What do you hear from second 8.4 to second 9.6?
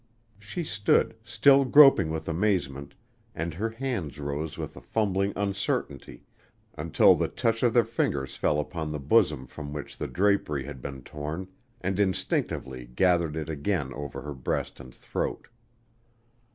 upon the bosom